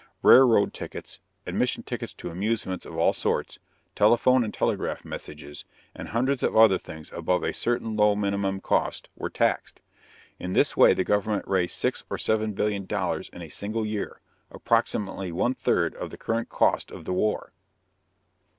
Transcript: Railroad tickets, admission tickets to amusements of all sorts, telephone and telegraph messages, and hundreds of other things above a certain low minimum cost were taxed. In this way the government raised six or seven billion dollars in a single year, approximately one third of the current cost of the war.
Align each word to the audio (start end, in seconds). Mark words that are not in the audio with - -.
Railroad 0.23 0.73
tickets, 0.73 1.19
admission 1.45 1.83
tickets 1.83 2.11
to 2.15 2.31
amusements 2.31 2.87
of 2.87 2.97
all 2.97 3.13
sorts, 3.13 3.59
telephone 3.93 4.43
and 4.43 4.51
telegraph 4.51 5.05
messages, 5.05 5.63
and 5.93 6.07
hundreds 6.07 6.41
of 6.41 6.57
other 6.57 6.79
things 6.79 7.11
above 7.11 7.43
a 7.43 7.53
certain 7.53 7.95
low 7.95 8.15
minimum 8.15 8.61
cost 8.61 9.09
were 9.15 9.29
taxed. 9.29 9.79
In 10.39 10.53
this 10.53 10.75
way 10.75 10.95
the 10.95 11.03
government 11.03 11.47
raised 11.47 11.75
six 11.75 12.03
or 12.09 12.17
seven 12.17 12.53
billion 12.53 12.87
dollars 12.87 13.29
in 13.29 13.43
a 13.43 13.49
single 13.49 13.85
year, 13.85 14.21
approximately 14.49 15.31
one 15.31 15.53
third 15.53 15.93
of 15.93 16.09
the 16.09 16.17
current 16.17 16.49
cost 16.49 16.89
of 16.89 17.05
the 17.05 17.13
war. 17.13 17.51